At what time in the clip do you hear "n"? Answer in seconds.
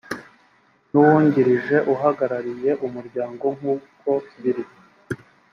0.91-0.93